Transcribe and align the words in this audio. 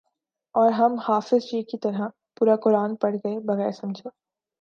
اور 0.55 0.71
ہم 0.71 0.95
حافظ 0.99 1.43
جی 1.43 1.61
کی 1.63 1.77
طرح 1.77 2.07
پورا 2.37 2.55
قرآن 2.55 2.95
پڑھ 2.95 3.15
گئے 3.15 3.39
بغیر 3.45 3.71
سمجھے 3.71 4.09